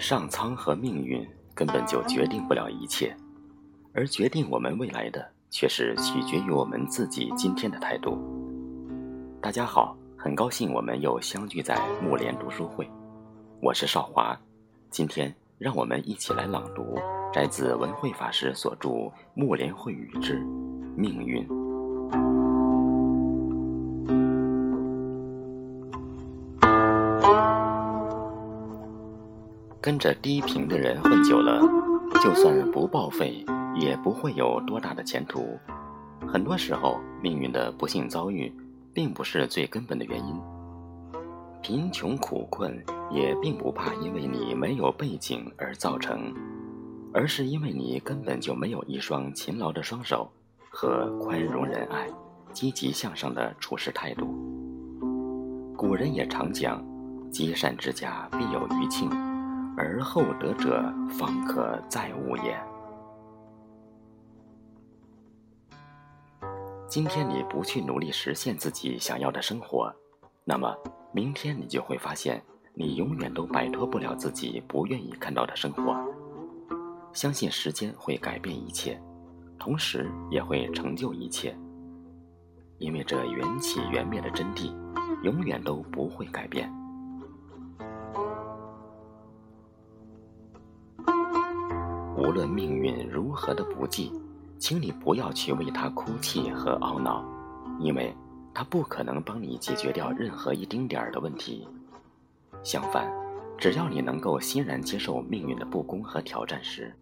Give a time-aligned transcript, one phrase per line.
[0.00, 3.14] 上苍和命运根本就决定不了一切，
[3.92, 8.18] 而决定我们未来的却是取决于我们自己今天的态度。
[9.42, 12.88] 大家好，很高兴我们又相聚在木莲读书会，
[13.60, 14.34] 我是少华。
[14.88, 16.98] 今天让我们一起来朗读
[17.30, 18.88] 摘自文慧法师所著
[19.34, 20.38] 《木莲会语之
[20.96, 21.46] 命运》。
[29.82, 31.58] 跟着低频的人混久了，
[32.22, 33.42] 就算不报废，
[33.74, 35.58] 也不会有多大的前途。
[36.28, 38.52] 很多时候，命运的不幸遭遇，
[38.92, 40.34] 并不是最根本的原因。
[41.62, 42.78] 贫穷苦困
[43.10, 46.30] 也并不怕因为你没有背景而造成，
[47.14, 50.30] 而是因为你根本就没有一双勤劳的双手
[50.68, 52.06] 和宽容仁爱、
[52.52, 54.26] 积极向上的处事态度。
[55.74, 56.84] 古人也常讲
[57.32, 59.08] ：“积善之家必有余庆。”
[59.82, 62.54] 而后得者方可再无也。
[66.86, 69.90] 今天你不去努力实现自己想要的生活，
[70.44, 70.76] 那么
[71.12, 72.42] 明天你就会发现，
[72.74, 75.96] 你永远都摆脱不了自己不愿意看到的生活。
[77.14, 79.00] 相信时间会改变一切，
[79.58, 81.56] 同时也会成就一切，
[82.76, 84.74] 因为这缘起缘灭的真谛，
[85.22, 86.70] 永远都不会改变。
[92.20, 94.12] 无论命运如何的不济，
[94.58, 97.24] 请你不要去为他哭泣和懊恼，
[97.80, 98.14] 因为
[98.52, 101.66] 他不可能帮你解决掉任何一丁点儿的问题。
[102.62, 103.10] 相反，
[103.56, 106.94] 只要你能够欣然接受命运的不公和挑战时，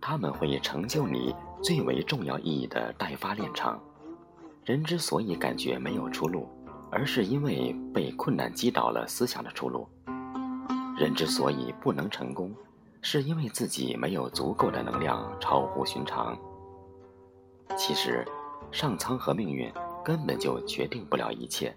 [0.00, 3.78] 他们会成就你最为重要意义的待发炼场。
[4.64, 6.48] 人之所以感觉没有出路，
[6.90, 9.86] 而是因为被困难击倒了思想的出路。
[10.96, 12.50] 人之所以不能成功。
[13.04, 16.38] 是因为自己没有足够的能量超乎寻常。
[17.76, 18.24] 其实，
[18.70, 19.70] 上苍和命运
[20.04, 21.74] 根本就决定不了一切，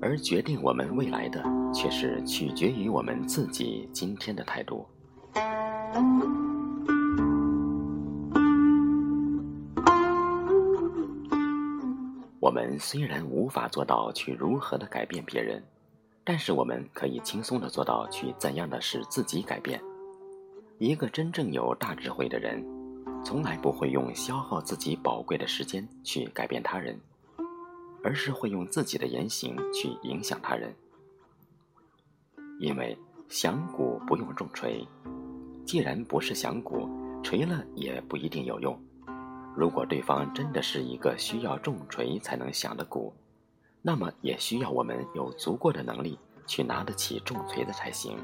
[0.00, 4.86] 而决定我们未来的却是取决于我们自己今天的态度。
[12.40, 15.62] 我们虽然无法做到去如何的改变别人，
[16.24, 19.78] 但是我们可以轻松的做到去怎样的使自己改变。
[20.80, 22.64] 一个真正有大智慧的人，
[23.24, 26.96] 从来不会用消耗自己宝贵的时间去改变他人，
[28.04, 30.72] 而是会用自己的言行去影响他人。
[32.60, 32.96] 因为
[33.28, 34.86] 响鼓不用重锤，
[35.66, 36.88] 既然不是响鼓，
[37.24, 38.80] 锤了也不一定有用。
[39.56, 43.12] 如果对方真的是一个需要重锤才能响的鼓，
[43.82, 46.16] 那么也需要我们有足够的能力
[46.46, 48.16] 去拿得起重锤的才行。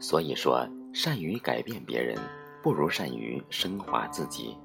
[0.00, 0.68] 所以说。
[0.94, 2.16] 善于改变别人，
[2.62, 4.56] 不如善于升华自己。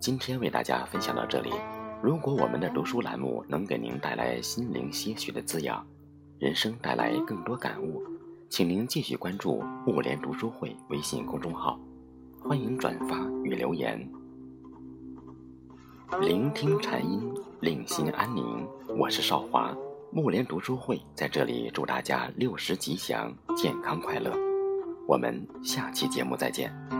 [0.00, 1.52] 今天为大家分享到这里。
[2.02, 5.86] 如果我们的读书栏目能给您带来心灵些许的滋养，
[6.40, 8.02] 人生带来更多感悟，
[8.48, 11.78] 请您继续关注木莲读书会微信公众号，
[12.40, 14.04] 欢迎转发与留言。
[16.20, 18.66] 聆听禅音，令心安宁。
[18.98, 19.72] 我是少华。
[20.12, 24.36] 木莲读书会在这里祝大家六十吉祥、健康快乐。
[25.06, 26.99] 我们下期节目再见。